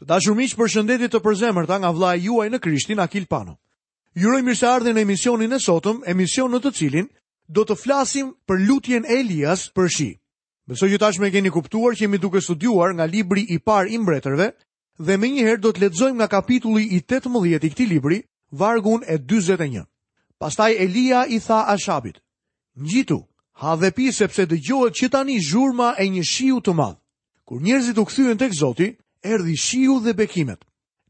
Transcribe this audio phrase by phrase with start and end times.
[0.00, 3.52] Të dashur miq, përshëndetje të përzemërta nga vllai juaj në Krishtin Akil Pano.
[4.16, 7.10] Ju uroj mirëseardhje në emisionin e sotëm, emision në të cilin
[7.52, 10.08] do të flasim për lutjen e Elias për shi.
[10.70, 13.98] Besoj që tashmë e keni kuptuar që jemi duke studiuar nga libri i parë i
[14.00, 14.46] mbretërve
[15.04, 18.22] dhe më njëherë do të lexojmë nga kapitulli i 18 i këtij libri,
[18.62, 19.84] vargun e 41.
[20.40, 22.22] Pastaj Elia i tha Ashabit:
[22.80, 23.20] "Ngjitu,
[23.60, 26.96] ha dhe pi sepse dëgohet që tani zhurma e një shiu të madh."
[27.44, 30.60] Kur njerëzit u kthyen tek Zoti, erdhi shiu dhe bekimet.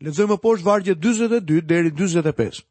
[0.04, 2.62] Lezojmë poshtë vargje 22 deri 25.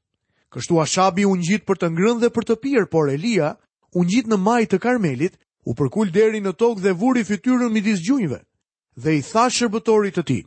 [0.49, 3.51] Kështu Ashabi u ngjit për të ngrënë dhe për të pirë, por Elia
[3.93, 5.35] u ngjit në maj të Karmelit,
[5.69, 8.39] u përkul deri në tokë dhe vuri fytyrën midis gjunjve
[8.99, 10.43] dhe i tha shërbëtorit të tij.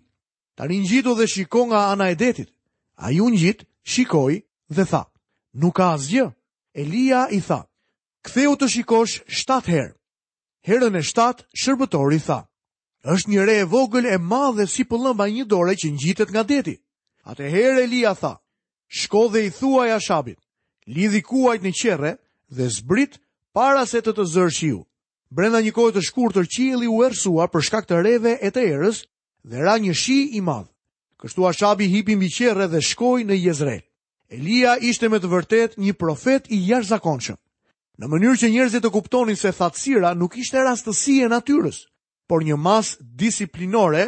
[0.59, 2.50] Tani ngjitu dhe shiko nga ana e detit.
[2.98, 4.42] Ai u ngjit, shikoi
[4.74, 5.02] dhe tha:
[5.61, 6.27] "Nuk ka asgjë."
[6.83, 7.61] Elia i tha:
[8.27, 9.95] "Ktheu të shikosh 7 herë."
[10.66, 12.42] Herën e 7 shërbëtori tha:
[13.05, 16.74] është një re e vogël e madhe si pëllëmba një dore që ngjitet nga deti.
[17.27, 18.38] Atëherë Elia tha,
[18.91, 20.39] shko dhe i thuaj a shabit,
[20.86, 22.12] lidhi kuajt në qere
[22.50, 23.19] dhe zbrit
[23.55, 24.78] para se të të zërë qiu.
[25.34, 29.03] Brenda një kohë të shkurtër qielli u ersua për shkak të rreve e të erës
[29.42, 30.69] dhe ra një shi i madh.
[31.23, 33.83] Kështu Ashabi hipi mbi qerrë dhe shkoi në Jezreel.
[34.28, 37.36] Elia ishte me të vërtetë një profet i jashtëzakonshëm.
[37.98, 41.83] Në mënyrë që njerëzit të kuptonin se thatësira nuk ishte rastësi e natyrës
[42.33, 44.06] por një mas disiplinore,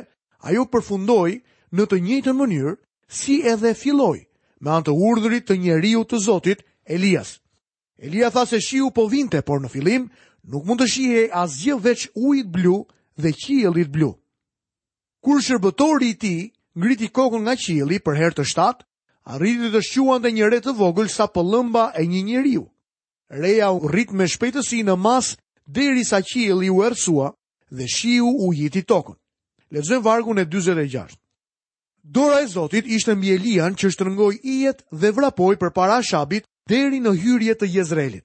[0.48, 1.34] ajo përfundoi
[1.76, 2.70] në të njëjtën mënyrë
[3.12, 4.22] si edhe filloi
[4.64, 6.62] me anë të urdhrit të njeriu të Zotit
[6.94, 7.34] Elias.
[8.00, 10.06] Elia tha se shiu po vinte, por në fillim
[10.48, 12.78] nuk mund të shihe asgjë veç ujit blu
[13.20, 14.14] dhe qiellit blu.
[15.24, 16.40] Kur shërbëtori i tij
[16.80, 18.86] ngriti kokën nga qielli për herë të shtatë,
[19.36, 22.64] arriti të shquante një re të vogël sa pëllëmba e një njeriu.
[23.28, 25.34] Reja u rrit me shpejtësi në mas
[25.68, 26.24] deri sa
[26.72, 27.28] u ersua
[27.74, 29.16] dhe shiu u jiti tokën.
[29.74, 31.16] Lezën vargu në 26.
[32.04, 37.14] Dora e Zotit ishte mbi Elian që shtrëngoi ijet dhe vrapoi përpara Shabit deri në
[37.22, 38.24] hyrje të Jezrelit.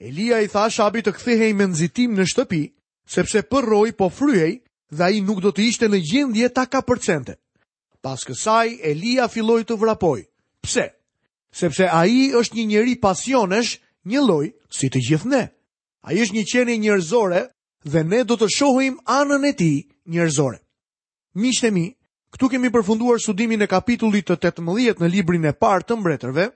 [0.00, 2.62] Elia i tha Shabit të kthehej me nxitim në shtëpi,
[3.08, 4.60] sepse përroj po fryej
[4.92, 7.34] dhe ai nuk do të ishte në gjendje ta përcente.
[8.04, 10.20] Pas kësaj Elia filloi të vrapoj.
[10.60, 10.86] Pse?
[11.54, 13.78] Sepse ai është një njeri pasionesh,
[14.10, 15.44] një lloj si të gjithë ne.
[16.04, 17.46] Ai është një qenë njërzore,
[17.84, 19.76] dhe ne do të shohim anën e tij
[20.08, 20.58] njerëzore.
[21.36, 21.86] Miqtë mi,
[22.34, 26.48] këtu kemi përfunduar studimin e kapitullit të 18 në librin e parë të Mbretërve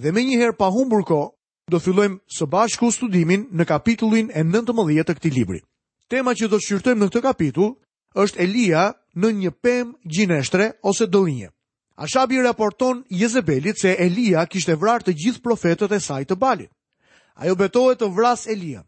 [0.00, 1.30] dhe me njëherë pa humbur kohë
[1.70, 5.60] do të fillojmë së bashku studimin në kapitullin e 19 të këtij libri.
[6.08, 7.72] Tema që do të shqyrtojmë në këtë kapitull
[8.18, 11.50] është Elia në një pemë gjineshtre ose dollinje.
[11.94, 16.70] Ashabi raporton Jezebelit se Elia kishte vrarë të gjithë profetët e saj të Balit.
[17.38, 18.82] Ajo betohet të vrasë Elia.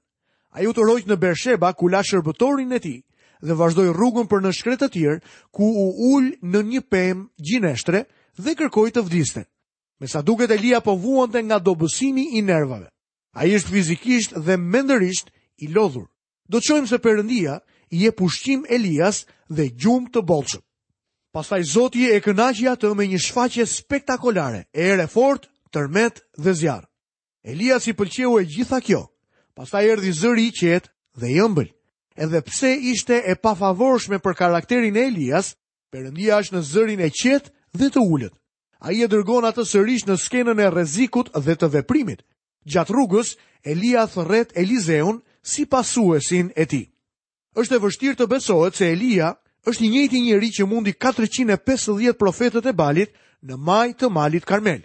[0.53, 2.95] A ju të rojtë në Bersheba, ku la shërbëtorin e ti,
[3.43, 8.03] dhe vazhdoj rrugën për në shkretë të tjerë, ku u ullë në një pëmë gjineshtre
[8.37, 9.47] dhe kërkoj të vdiste.
[10.01, 12.91] Me sa duket e lia po vuante nga dobësimi i nervave.
[13.33, 15.33] A i është fizikisht dhe menderisht
[15.65, 16.05] i lodhur.
[16.53, 17.55] Do të qojmë se përëndia
[17.97, 20.61] i e pushqim Elias dhe gjumë të bolqëm.
[21.33, 26.87] Pastaj Zoti e kënaqja të me një shfaqje spektakolare, e ere fort, tërmet dhe zjarë.
[27.49, 29.07] Elias i pëlqeu e gjitha kjo,
[29.55, 30.89] Pasta i erdi zëri i qetë
[31.21, 31.69] dhe i ëmbël.
[32.17, 35.55] Edhe pse ishte e pafavorshme për karakterin e Elias,
[35.93, 38.35] përëndia është në zërin e qetë dhe të ullët.
[38.81, 42.25] A i e dërgon atë sërish në skenën e rezikut dhe të veprimit.
[42.65, 46.83] Gjatë rrugës, Elia thërret Elizeun si pasuesin e ti.
[47.57, 49.33] Êshtë e vështirë të besohet se Elia
[49.69, 53.13] është njëti njëri që mundi 450 profetët e balit
[53.45, 54.81] në maj të malit karmel.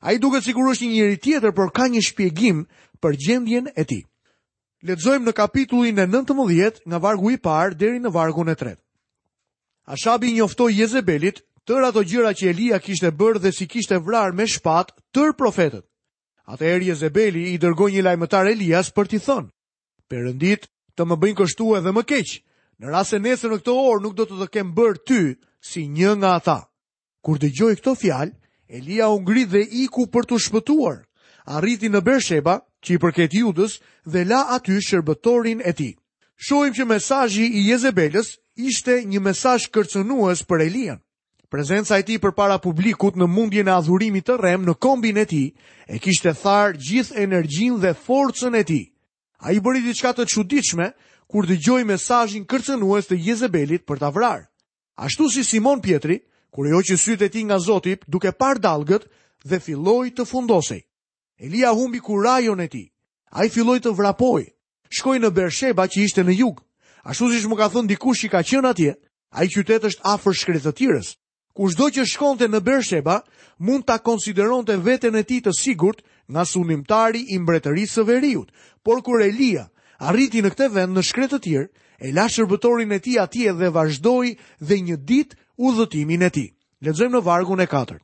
[0.00, 2.58] A i duke sigurësht një njëri tjetër, për ka një shpjegim
[3.02, 4.00] për gjendjen e ti.
[4.86, 8.82] Ledzojmë në kapitullin e 19 nga vargu i parë deri në vargu në tretë.
[9.90, 14.46] Ashabi njoftoj Jezebelit, tër ato gjyra që Elia kishte bërë dhe si kishte vrarë me
[14.46, 15.84] shpat tër profetet.
[16.48, 19.48] Ate erë Jezebeli i dërgoj një lajmëtar Elias për t'i thonë,
[20.08, 22.38] Perëndit, të më bëjnë kështu edhe më keqë,
[22.80, 25.18] në rrasë e nesë në këto orë nuk do të të kemë bërë ty
[25.60, 26.58] si një nga ata.
[27.20, 28.32] Kur dëgjoi këtë fjalë,
[28.78, 31.02] Elia u ngri dhe iku për të shpëtuar,
[31.44, 33.78] arriti në Bersheba, që i përket Judës
[34.14, 35.92] dhe la aty shërbëtorin e tij.
[36.44, 38.28] Shohim që mesazhi i Jezebelës
[38.70, 41.00] ishte një mesazh kërcënues për Elian.
[41.48, 45.48] Prezenca e tij përpara publikut në mundjen e adhurimit të rrem në kombin e tij
[45.88, 48.84] e kishte tharë gjithë energjinë dhe forcën e tij.
[49.46, 50.92] Ai bëri diçka të çuditshme
[51.30, 54.44] kur dëgjoi mesazhin kërcënues të Jezebelit për ta vrarë.
[55.06, 56.20] Ashtu si Simon Pietri,
[56.52, 59.04] kur i hoqi sytë e tij nga Zoti duke parë dallgët
[59.48, 60.80] dhe filloi të fundosej.
[61.40, 62.90] Elia humbi rajon e ti.
[63.38, 64.42] A i filloj të vrapoj.
[64.90, 66.62] Shkoj në Bersheba që ishte në jug.
[67.06, 68.94] Ashtu si shmë ka thënë dikush që ka qënë atje,
[69.38, 71.12] a i qytet është afër shkretëtires.
[71.54, 73.20] Kus do që shkonte në Bersheba,
[73.58, 78.50] mund ta konsideron të veten e ti të sigurt nga sunimtari i mbretërisë së veriut.
[78.82, 79.68] Por kur Elia
[80.10, 81.68] arriti në këte vend në shkretëtir,
[82.02, 86.46] e la shërbëtorin e ti atje dhe vazhdoj dhe një dit u dhëtimin e ti.
[86.82, 88.02] Ledzojmë në vargun e katërt.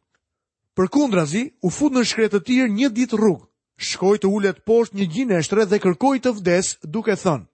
[0.78, 3.44] Për kundrazi, u fut në shkretë të tirë një ditë rrugë,
[3.88, 7.46] shkoj të ullet poshtë një gjinështre dhe kërkoj të vdes duke thënë.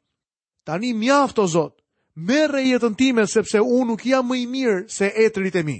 [0.69, 1.75] Tani mjaft o Zot,
[2.17, 5.78] e jetën time sepse unë nuk jam më i mirë se etrit e mi.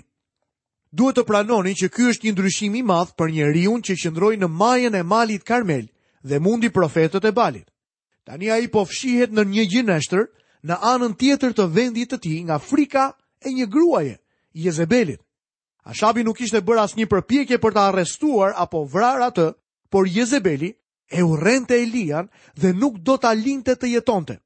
[0.93, 4.49] Duhet të pranoni që ky është një ndryshim i madh për njeriu që qëndroj në
[4.61, 5.87] majën e malit Karmel
[6.29, 7.67] dhe mundi profetët e Balit.
[8.25, 10.27] Tani ai po fshihet në një gjinështër
[10.69, 13.05] në anën tjetër të vendit të tij nga frika
[13.41, 14.17] e një gruaje,
[14.65, 15.23] Jezebelit.
[15.91, 19.47] Ashabi nuk ishte bërë asë një përpjekje për të arrestuar apo vrarë atë,
[19.91, 20.69] por Jezebeli
[21.11, 24.37] e u Elian dhe nuk do të alinte të jetonte.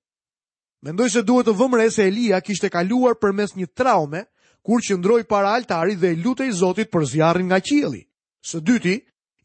[0.84, 4.24] Mendoj se duhet të vëmë se Elia kishte kaluar për mes një traume,
[4.64, 8.02] kur që ndroj para altari dhe lute i Zotit për zjarën nga qili.
[8.40, 8.94] Së dyti,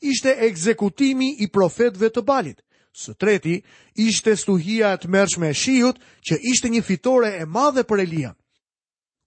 [0.01, 2.61] ishte ekzekutimi i profetve të balit.
[2.95, 3.59] Së treti,
[3.95, 5.07] ishte stuhia e të
[5.49, 5.97] e shiut
[6.29, 8.38] që ishte një fitore e madhe për Elian.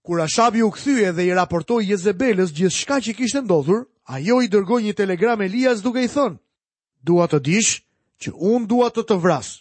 [0.03, 4.81] Kur Ashabi u kthye dhe i raportoi Jezebelës gjithçka që kishte ndodhur, ajo i dërgoi
[4.83, 6.35] një telegram Elias duke i thënë:
[7.09, 7.77] "Dua të dish
[8.23, 9.53] që un dua të të vras."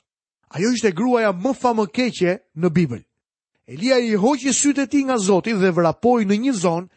[0.56, 3.02] Ajo ishte gruaja më famëkeqe në Bibël.
[3.70, 6.88] Elia i hoqi sytë e tij nga Zoti dhe vrapoi në një zonë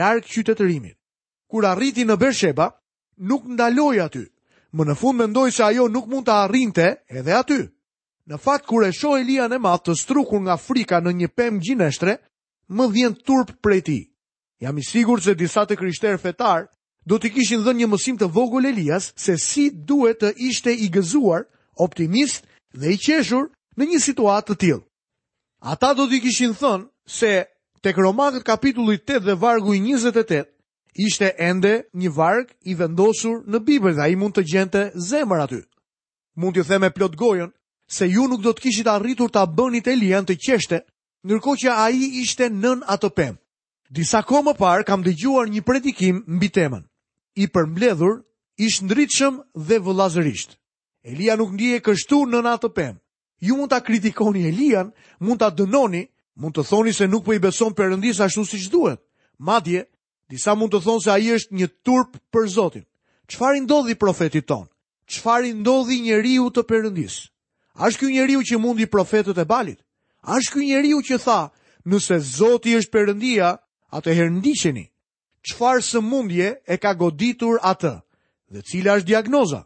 [0.00, 0.96] larg qytetërimit.
[1.50, 2.72] Kur arriti në Bersheba,
[3.30, 4.24] nuk ndaloi aty.
[4.74, 6.86] Më në fund mendoi se ajo nuk mund të arrinte
[7.18, 7.60] edhe aty.
[8.28, 11.60] Në fakt kur e shoh Elian e madh të strukur nga frika në një pemë
[11.64, 12.16] gjineshtre,
[12.68, 13.98] më vjen turp prej ti.
[14.60, 16.66] Jam i sigur se disa të krishterë fetar
[17.04, 20.88] do t'i kishin dhe një mësim të vogull Elias se si duhet të ishte i
[20.88, 21.44] gëzuar,
[21.76, 24.82] optimist dhe i qeshur në një situatë të tilë.
[25.72, 27.44] Ata do t'i kishin thënë se
[27.82, 30.44] tek romakët kapitulli 8 dhe vargu i 28
[31.04, 35.44] ishte ende një varg i vendosur në Bibel dhe a i mund të gjente zemër
[35.44, 35.60] aty.
[36.40, 37.50] Mund t'ju theme plot gojën
[37.90, 40.80] se ju nuk do të kishit arritur t'a bënit Elian të qeshte
[41.28, 43.28] nërko që a i ishte nën atë
[43.94, 46.82] Disa ko më parë kam dëgjuar një predikim mbi temën.
[47.36, 48.14] I për mbledhur,
[48.58, 49.34] ishtë ndritëshëm
[49.68, 50.56] dhe vëllazërisht.
[51.04, 52.98] Elia nuk një e kështu nën në
[53.44, 54.90] Ju mund të kritikoni Elian,
[55.20, 56.08] mund të dënoni,
[56.40, 59.00] mund të thoni se nuk për po i beson përëndis ashtu si që duhet.
[59.38, 59.84] Madje,
[60.30, 62.84] disa mund të thonë se a i është një turp për Zotin.
[63.28, 64.68] Qëfar i ndodhi profetit tonë?
[65.10, 67.18] Qëfar i ndodhi njeriu të përëndis?
[67.76, 69.80] A është ky njeriu që mundi profetët e balit?
[70.24, 71.40] Ashtë kë njeri u që tha,
[71.84, 73.48] nëse Zoti është përëndia,
[73.92, 74.84] atë e herëndisheni.
[75.44, 77.98] Qfarë së mundje e ka goditur atë?
[78.48, 79.60] Dhe cila është diagnoza?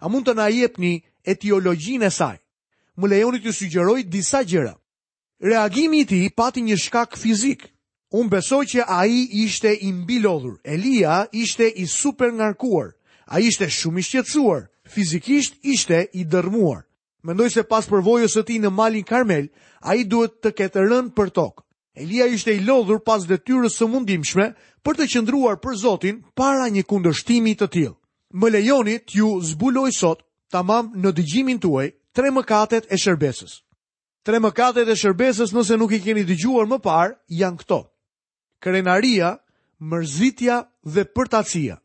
[0.00, 0.94] A mund të na jepni
[1.28, 2.38] etiologjin e saj?
[2.96, 4.74] Më lejonit të sugjeroj disa gjera.
[5.40, 7.68] Reagimi i ti pati një shkak fizik.
[8.16, 10.56] Unë besoj që a i ishte i mbilodhur.
[10.64, 12.96] Elia ishte i super ngarkuar.
[13.28, 14.64] A ishte shumë i shqetësuar.
[14.88, 16.86] Fizikisht ishte i dërmuar.
[17.22, 19.50] Mendoj se pas përvojës të ti në malin Karmel,
[19.82, 21.62] a i duhet të ketë rënë për tokë.
[21.98, 24.52] Elia ishte i lodhur pas detyrës së mundimshme
[24.86, 27.94] për të qëndruar për Zotin para një kundështimi të tjil.
[28.38, 30.22] Më lejoni t'ju zbuloj sot,
[30.52, 33.60] tamam në dëgjimin tuaj, tre mëkatet e shërbesës.
[34.26, 37.80] Tre mëkatet e shërbesës nëse nuk i keni dëgjuar më parë, janë këto.
[38.62, 39.32] Krenaria,
[39.80, 41.80] mërzitja dhe përtacia.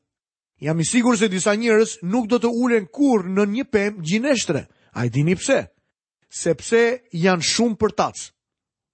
[0.63, 4.67] Jam i sigur se disa njërës nuk do të ulen kur në një pem gjineshtre,
[4.93, 5.63] a i dini pse
[6.33, 8.25] sepse janë shumë për tacë.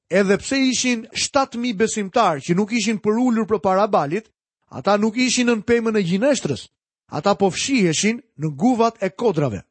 [0.10, 4.28] Edhe pse ishin 7.000 besimtar që nuk ishin përulur për para balit,
[4.74, 6.66] ata nuk ishin në pëjmën e gjinështrës,
[7.14, 9.62] ata po fshiheshin në guvat e kodrave.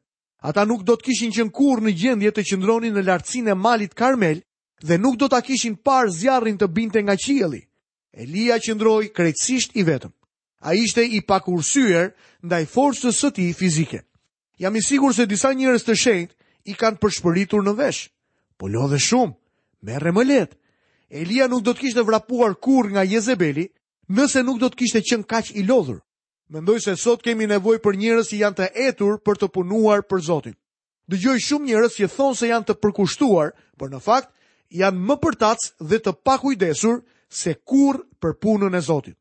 [0.49, 3.93] Ata nuk do të kishin qenë kurrë në gjendje të qëndronin në lartësinë e malit
[3.99, 4.39] Karmel
[4.87, 7.59] dhe nuk do ta kishin par zjarrin të binte nga qielli.
[8.15, 10.13] Elia qëndroi krejtësisht i vetëm.
[10.63, 13.99] Ai ishte i pakursyer ndaj forcës së tij fizike.
[14.59, 16.38] Jam i sigurt se disa njerëz të shenjtë
[16.69, 18.01] i kanë përshpëritur në vesh.
[18.59, 19.33] Po lodhe shumë,
[19.87, 20.57] merre më lehtë.
[21.09, 23.65] Elia nuk do të kishte vrapuar kur nga Jezebeli,
[24.13, 26.03] nëse nuk do të kishte qenë kaq i lodhur.
[26.53, 30.21] Mendoj se sot kemi nevojë për njerëz që janë të etur për të punuar për
[30.29, 30.55] Zotin.
[31.09, 34.29] Dëgjoj shumë njerëz që thonë se janë të përkushtuar, por në fakt
[34.81, 36.99] janë më përtac dhe të pakujdesur
[37.33, 39.17] se kur për punën e Zotit.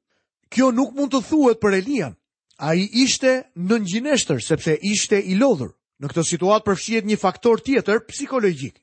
[0.53, 2.15] Kjo nuk mund të thuhet për Elian.
[2.61, 5.73] A i ishte në nëngjineshtër, sepse ishte i lodhur.
[5.99, 8.77] Në këtë situatë përfshihet një faktor tjetër psikologjik.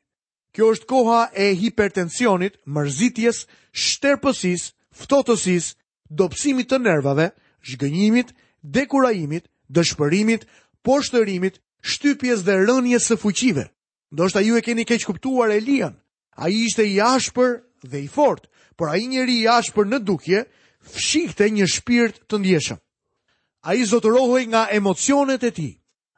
[0.55, 3.39] Kjo është koha e hipertensionit, mërzitjes,
[3.84, 4.65] shterpësisë,
[5.03, 5.69] ftohtësisë,
[6.22, 7.29] dobësimit të nervave,
[7.69, 8.34] zhgënjimit,
[8.77, 10.43] dekurajimit, dëshpërimit,
[10.86, 13.65] poshtërimit, shtypjes dhe rënjes së fuqive.
[14.13, 15.95] Ndoshta ju e keni keq kuptuar Elian.
[16.43, 17.53] Ai ishte i ashpër
[17.91, 20.43] dhe i fortë, por ai njeriu i ashpër në dukje
[20.93, 22.79] fshihte një shpirt të ndjeshëm.
[23.69, 25.74] Ai zotërohej nga emocionet e tij.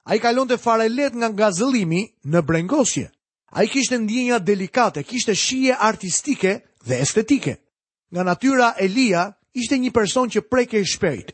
[0.08, 3.10] A i kalon të fare let nga nga zëlimi në brengosje.
[3.58, 6.54] A i kishtë ndjenja delikate, kishtë shie artistike
[6.88, 7.58] dhe estetike.
[8.16, 11.34] Nga natyra Elia ishte një person që preke i shperit.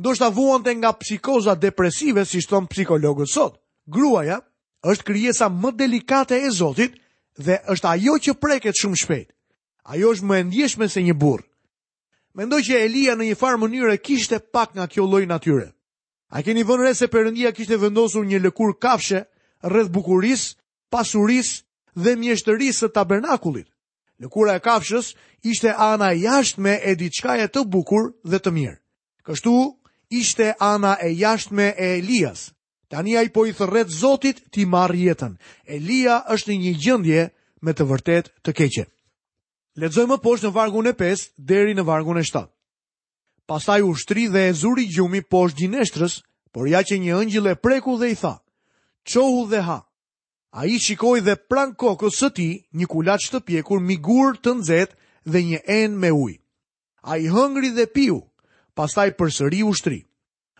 [0.00, 3.60] Ndo shta vuon të nga psikoza depresive, si shton psikologët sot.
[3.92, 4.38] Gruaja
[4.88, 6.96] është kryesa më delikate e zotit
[7.36, 9.28] dhe është ajo që preket shumë shpejt.
[9.92, 11.44] Ajo është më endjeshme se një burë.
[12.40, 15.68] Mendoj që Elia në një farë mënyre kishte pak nga kjo loj natyre.
[16.28, 19.22] A keni vënë re se Perëndia kishte vendosur një lëkurë kafshe
[19.72, 20.50] rreth bukurisë,
[20.92, 21.54] pasurisë
[22.04, 23.68] dhe mjeshtërisë së tabernakulit.
[24.20, 25.14] Lëkura e kafshës
[25.46, 28.76] ishte ana jashtme e diçkaje të bukur dhe të mirë.
[29.26, 29.54] Kështu
[30.20, 32.48] ishte ana e jashtme e Elias.
[32.92, 35.32] Tani ai po i thret Zotit ti marr jetën.
[35.76, 37.24] Elia është në një gjendje
[37.66, 38.84] me të vërtet të keqe.
[39.80, 42.48] Lexojmë poshtë në vargun e 5 deri në vargun e 7.
[43.48, 46.18] Pastaj u ushtri dhe e zuri gjumi poshtë dhenestrës,
[46.52, 48.34] por ja që një ëngjil e preku dhe i tha:
[49.08, 49.78] "Çohu dhe ha."
[50.52, 54.98] Ai shikoi dhe pran kokës së tij një kulaç të pjekur, migur të nxehtë
[55.32, 56.36] dhe një enë me ujë.
[57.08, 58.18] Ai hëngri dhe piu,
[58.76, 60.04] pastaj përsëri u ushtri.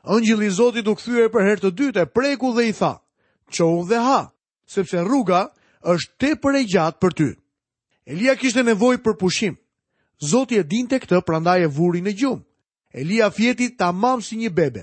[0.08, 3.04] ëngjili i Zotit u kthyer për herë të dytë, preku dhe i tha:
[3.52, 4.32] "Çohu dhe ha,
[4.66, 5.50] sepse rruga
[5.92, 7.28] është tepër e gjatë për ty."
[8.08, 9.54] Elia kishte nevojë për pushim.
[10.24, 12.47] Zoti e dinte këtë, prandaj e vuri në gjumë.
[12.92, 14.82] Elia fjeti tamam si një bebe.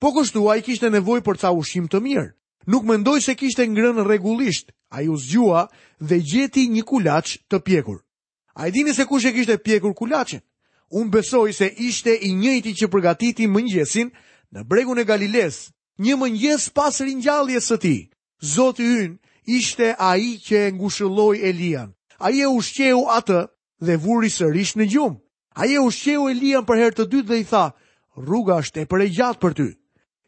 [0.00, 2.26] Po kështu i kishte nevojë për ca ushqim të mirë.
[2.66, 4.72] Nuk mendoj se kishte ngrënë rregullisht.
[4.90, 5.66] Ai u zgjua
[6.00, 8.02] dhe gjeti një kulaç të pjekur.
[8.54, 10.40] A i dini se kush e kishte pjekur kulaqin?
[10.92, 14.12] Unë besoj se ishte i njëti që përgatiti mëngjesin
[14.52, 17.96] në bregun e Galiles, një mëngjes pas rinjalljes së ti.
[18.54, 19.16] Zotë yn
[19.58, 21.92] ishte a i që ngushëlloj Elian.
[22.18, 23.40] A i e ushqeu atë
[23.86, 25.18] dhe vuri sërish në gjumë.
[25.56, 27.62] A je u shqeu Elian për herë të dytë dhe i tha,
[28.26, 29.66] rruga është e për e gjatë për ty.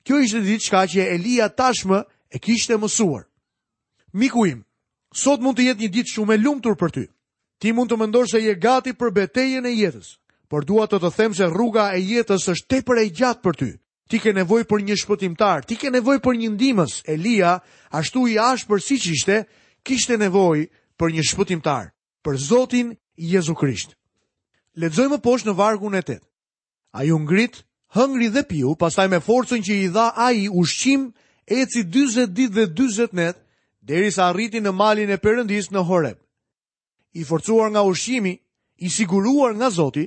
[0.09, 1.99] Kjo ishte ditë shka që Elia tashmë
[2.33, 3.27] e kishte mësuar.
[4.17, 4.63] Miku im,
[5.25, 7.05] sot mund të jetë një ditë shumë e lumtur për ty.
[7.61, 10.15] Ti mund të mendosh se je gati për betejën e jetës,
[10.49, 13.69] por dua të të them se rruga e jetës është tepër e gjatë për ty.
[14.09, 16.97] Ti ke nevojë për një shpëtimtar, ti ke nevojë për një ndihmës.
[17.05, 17.59] Elia,
[18.01, 19.43] ashtu i ashpër siç ishte,
[19.85, 21.93] kishte nevojë për një shpëtimtar,
[22.25, 22.97] për Zotin
[23.35, 23.93] Jezu Krisht.
[24.79, 26.15] Ledzoj më poshtë në vargun e 8.
[26.95, 27.57] A ju ngrit,
[27.97, 31.09] hëngri dhe piu, pastaj me forcën që i dha a i ushqim,
[31.51, 33.41] e ci 20 dit dhe 20 net,
[33.83, 36.19] deri sa arriti në malin e përëndis në Horeb.
[37.19, 38.37] I forcuar nga ushqimi,
[38.79, 40.07] i siguruar nga Zoti,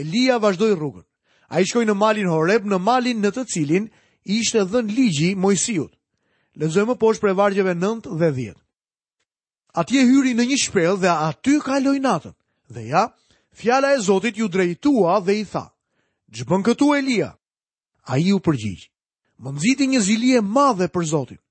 [0.00, 1.06] Elia vazhdoj rrugën.
[1.52, 3.86] A i shkoj në malin Horeb, në malin në të cilin,
[4.26, 5.92] i ishte dhën ligji mojësijut.
[6.58, 8.58] Lezoj më poshtë pre vargjeve 9 dhe 10.
[9.78, 12.34] Atje hyri në një shprel dhe aty kaloj natën,
[12.74, 13.06] dhe ja,
[13.52, 15.70] fjala e Zotit ju drejtua dhe i tha,
[16.30, 17.34] Gjëbën këtu Elia?
[18.06, 18.86] A i u përgjigjë,
[19.42, 21.42] më nëziti një zilie madhe për Zotit,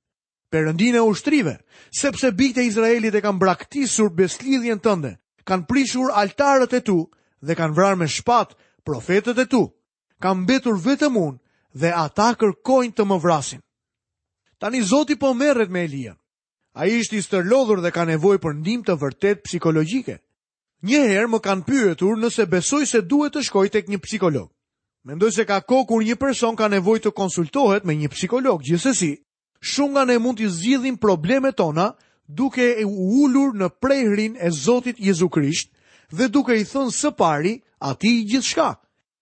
[0.52, 1.60] përëndin e ushtrive,
[1.92, 6.96] sepse bikte Izraelit e kanë braktisur beslidhjen tënde, kanë prishur altarët e tu
[7.44, 8.56] dhe kanë vrar me shpat
[8.88, 9.66] profetet e tu,
[10.24, 11.38] kanë betur vetëm unë
[11.76, 13.60] dhe ata kërkojnë të më vrasin.
[14.60, 16.16] Tani Zoti po merret me Elia.
[16.74, 20.18] A i ishtë i stërlodhur dhe ka nevoj për ndim të vërtet psikologjike.
[20.88, 24.48] Një herë më kanë pyetur nëse besoj se duhet të shkoj tek një psikolog.
[25.04, 29.10] Mendoj se ka kohë kur një person ka nevojë të konsultohet me një psikolog, gjithsesi,
[29.60, 31.90] shumë nga ne mund të zgjidhim problemet tona
[32.28, 35.74] duke u ulur në prehrin e Zotit Jezu Krisht
[36.16, 38.70] dhe duke i thënë së pari atij gjithçka.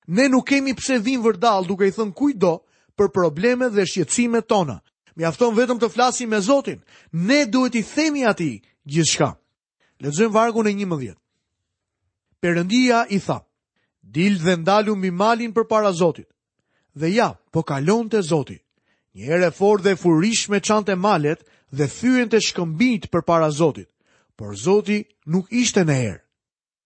[0.08, 2.54] Ne nuk kemi pse vim vërdall duke i thënë kujdo
[2.98, 4.78] për problemet dhe shqetësimet tona.
[5.18, 6.84] Mjafton vetëm të flasim me Zotin.
[7.12, 9.34] Ne duhet i themi atij gjithçka.
[10.02, 11.18] Lexojmë vargun e 11.
[12.48, 13.40] Perëndia i tha:
[14.14, 16.30] Dil dhe ndalu mbi malin përpara Zotit.
[17.00, 18.56] Dhe ja, po kalonte Zoti.
[19.16, 21.40] Një herë e fortë dhe furishme çantë malet
[21.78, 23.90] dhe thyen të shkëmbit për para Zotit,
[24.40, 25.00] por Zoti
[25.32, 26.22] nuk ishte në erë.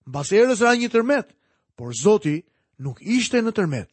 [0.09, 1.27] Mbas erës ra një tërmet,
[1.77, 2.37] por Zoti
[2.83, 3.89] nuk ishte në tërmet.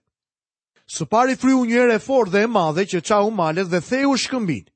[0.94, 4.16] Së pari fryu një herë e fortë dhe e madhe që çau malet dhe theu
[4.24, 4.72] shkëmbit.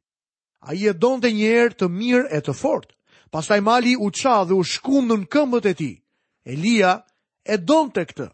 [0.69, 2.93] A i e donë një herë të mirë e të fortë,
[3.33, 5.93] pastaj mali u qa dhe u shkundën këmbët e ti.
[6.45, 7.03] Elia
[7.47, 8.27] e donte këtë.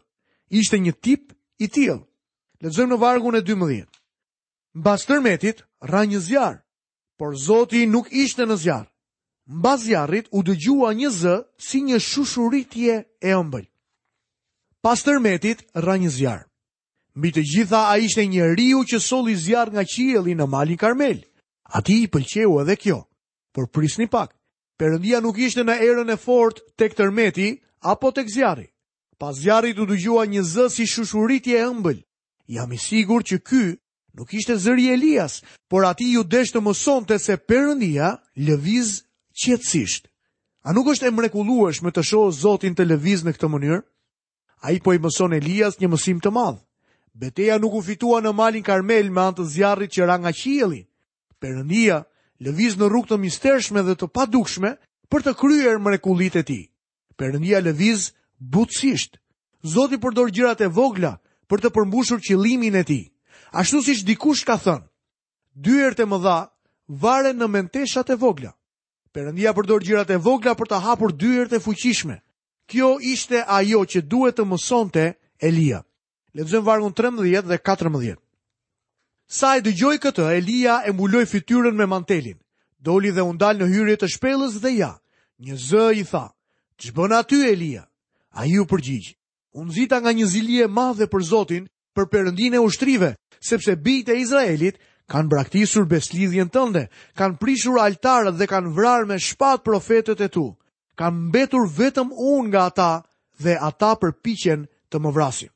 [0.49, 1.99] Ishte një tip i tillë.
[2.63, 3.85] Lexojmë në vargun e 12.
[4.79, 6.57] Mbas tërmetit ra një zjarr,
[7.17, 8.87] por Zoti nuk ishte në zjarr.
[9.49, 11.35] Mbas zjarrit u dëgjua një zë
[11.65, 13.65] si një shushuritje e ëmbël.
[14.85, 16.45] Pas tërmetit ra një zjarr.
[17.17, 21.23] Mbi të gjitha a ishte një riu që soli zjarr nga qieli në malin Karmel.
[21.73, 23.01] A ti i pëlqeu edhe kjo,
[23.53, 24.33] por prisni pak.
[24.79, 28.65] Perëndia nuk ishte në erën e fort tek tërmeti, apo të këzjari.
[29.19, 31.99] Pas zjarit u dëgjua një zë si shushuritje e ëmbël.
[32.47, 33.63] Jam i sigur që ky
[34.15, 39.03] nuk ishte zëri Elias, por ati ju desh të mëson të se përëndia lëviz
[39.39, 40.07] qëtësisht.
[40.65, 43.79] A nuk është e mrekuluash me të shohë zotin të lëviz në këtë mënyrë?
[44.65, 46.59] A i po i mëson Elias një mësim të madhë.
[47.19, 50.83] Beteja nuk u fitua në malin karmel me antë zjarit që ra nga qieli.
[51.39, 52.01] Përëndia
[52.43, 54.73] lëviz në rukë të mistershme dhe të padukshme
[55.11, 56.59] për të kryer mrekulit e ti.
[57.19, 58.01] Perëndia lëviz
[58.53, 59.19] butësisht.
[59.75, 61.13] Zoti përdor gjërat e vogla
[61.51, 63.03] për të përmbushur qëllimin e Tij.
[63.59, 64.85] Ashtu siç dikush ka thënë,
[65.65, 66.37] dyert e mëdha
[67.03, 68.53] varen në menteshat e vogla.
[69.13, 72.21] Perëndia përdor gjërat e vogla për të hapur dyert e fuqishme.
[72.69, 75.05] Kjo ishte ajo që duhet të mësonte
[75.49, 75.83] Elia.
[76.37, 78.15] Lexojmë vargun 13 dhe 14.
[79.39, 82.39] Sa e dëgjoi këtë, Elia e embuloi fytyrën me mantelin,
[82.79, 84.93] doli dhe u ndal në hyrje të shpellës dhe ja,
[85.45, 86.23] një zë i tha
[86.81, 87.83] që bëna aty Elia?
[88.39, 89.15] A ju përgjigjë,
[89.59, 93.11] unë zita nga një zilje madhe për Zotin, për përëndin e ushtrive,
[93.43, 94.77] sepse bitë e Izraelit
[95.11, 96.85] kanë braktisur beslidhjen tënde,
[97.19, 100.45] kanë prishur altarët dhe kanë vrarë me shpat profetet e tu,
[100.99, 102.91] kanë mbetur vetëm unë nga ata
[103.43, 105.51] dhe ata piqen të më vrasin.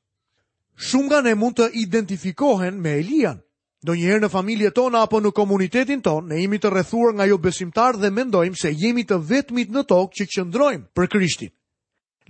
[0.87, 3.37] Shumë nga ne mund të identifikohen me Elian,
[3.83, 7.37] Do njëherë në familje tona apo në komunitetin tonë, ne jemi të rrethuar nga jo
[7.43, 11.51] besimtar dhe mendojmë se jemi të vetmit në tokë që qëndrojmë për Krishtin.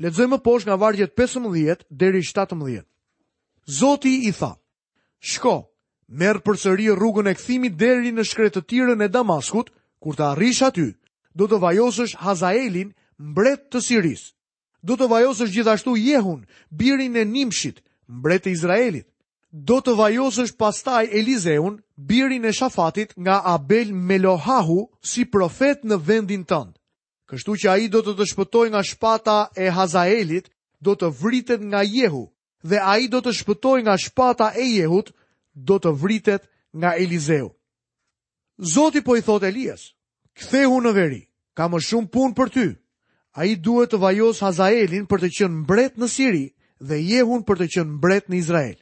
[0.01, 2.87] Ledzojmë më posh nga vargjet 15 deri 17.
[3.69, 4.55] Zoti i tha,
[5.21, 5.53] shko,
[6.09, 9.69] merë për sëri rrugën e këthimi deri në shkretëtirën e Damaskut,
[10.01, 10.89] kur të arrish aty,
[11.37, 14.31] do të vajosësh Hazaelin mbret të Siris.
[14.81, 19.05] Do të vajosësh gjithashtu Jehun, birin e Nimshit, mbret e Izraelit
[19.53, 26.41] do të vajosësh pastaj Elizeun, birin e Shafatit nga Abel Melohahu si profet në vendin
[26.45, 26.73] tënd.
[27.29, 30.49] Kështu që ai do të të shpëtojë nga shpata e Hazaelit,
[30.81, 32.23] do të vritet nga Jehu
[32.65, 35.11] dhe ai do të shpëtojë nga shpata e Jehut,
[35.53, 37.51] do të vritet nga Elizeu.
[38.73, 39.93] Zoti po i thot Elias,
[40.33, 41.21] kthehu në veri,
[41.53, 42.67] ka më shumë punë për ty.
[43.37, 46.45] A i duhet të vajos Hazaelin për të qënë mbret në Siri
[46.81, 48.79] dhe jehun për të qënë mbret në Izrael.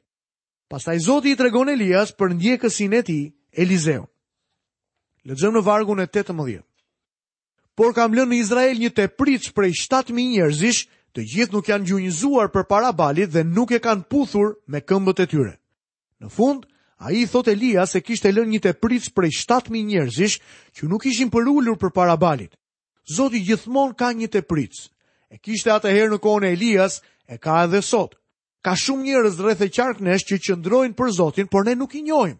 [0.71, 3.23] Pastaj Zoti i tregon Elias për ndjekësin e tij,
[3.59, 4.05] Eliseu.
[5.27, 6.61] Lexojmë në vargun e 18.
[7.75, 12.49] Por kam lënë në Izrael një tepriç prej 7000 njerëzish, të gjithë nuk janë gjunjëzuar
[12.55, 15.53] për Parabalit dhe nuk e kanë puthur me këmbët e tyre.
[16.23, 16.63] Në fund,
[17.03, 20.37] ai i thotë Elias se kishte lënë një tepric prej 7000 njerëzish
[20.79, 22.55] që nuk ishin përulur për Parabalit.
[23.11, 24.87] Zoti gjithmonë ka një tepric.
[25.31, 28.15] E kishte atëherë në kohën e Elias, e ka edhe sot.
[28.61, 32.01] Ka shumë njerëz rreth e qark nesh që qëndrojnë për Zotin, por ne nuk i
[32.05, 32.37] njohim.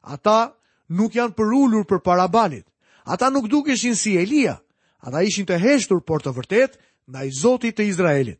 [0.00, 0.54] Ata
[0.96, 2.64] nuk janë përulur për parabanit.
[3.04, 4.54] Ata nuk dukeshin si Elia.
[5.04, 6.78] Ata ishin të heshtur, por të vërtet
[7.10, 8.38] ndaj Zotit të Izraelit.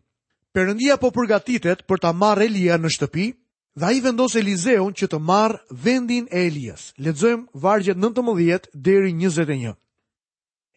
[0.55, 3.27] Perëndia po përgatitet për ta marrë Elia në shtëpi
[3.79, 6.89] dhe ai vendos Eliseun që të marrë vendin e Elias.
[6.99, 9.77] Lexojmë vargjet 19 deri 21.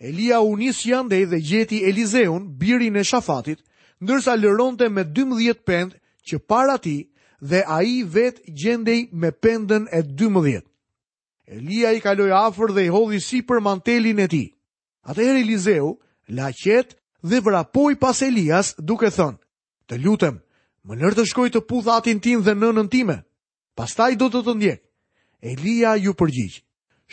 [0.03, 3.63] Elia u nis jande dhe gjeti Eliseun, birin e Shafatit,
[4.03, 6.97] ndërsa lëronte me 12 pendë që para ti
[7.41, 10.61] dhe a i vet gjendej me pendën e 12.
[11.47, 14.45] Elia i kaloi afer dhe i hodhi si për mantelin e ti.
[15.09, 15.89] Atëherë Eliseu
[16.31, 16.95] la qetë
[17.29, 19.37] dhe vrapoi pas Elias duke thënë:
[19.87, 20.37] "Të lutem,
[20.87, 23.17] më lër të shkoj të puth atin tim dhe nënën time.
[23.75, 24.81] Pastaj do të të ndjek."
[25.51, 26.63] Elia ju përgjigj: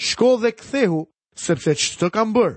[0.05, 1.01] "Shko dhe kthehu,
[1.47, 2.53] sepse ç'të kam bër."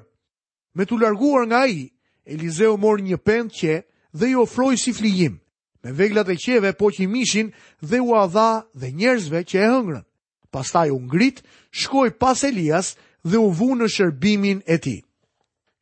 [0.76, 1.90] Me të larguar nga ai,
[2.34, 3.74] Eliseu mor një pendë që
[4.18, 5.43] dhe i ofroi si flijim
[5.84, 9.68] me veglat e qeve po që i mishin dhe u adha dhe njerëzve që e
[9.72, 10.04] hëngrën.
[10.52, 11.44] Pastaj u ngrit,
[11.80, 14.98] shkoj pas Elias dhe u vu në shërbimin e ti.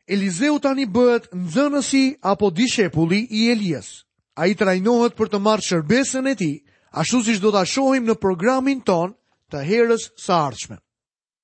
[0.08, 4.04] Elizeu tani bëhet nëzënësi apo dishepulli i Elias.
[4.36, 6.52] A i trajnohet për të marrë shërbesën e ti,
[6.92, 9.14] ashtu si shdo të shohim në programin ton
[9.52, 10.78] të herës së ardhshme.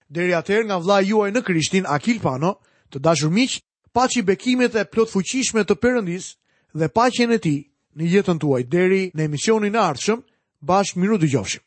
[0.10, 2.56] Deri atëherë nga vllai juaj në Krishtin Akil Pano,
[2.90, 3.60] të dashur miq,
[3.94, 6.34] paçi bekimet e plot fuqishme të Perëndis
[6.74, 7.60] dhe paqen e tij
[7.98, 10.22] në jetën tuaj deri në emisionin e ardhshëm
[10.74, 11.67] bashkë miru dëgjofshëm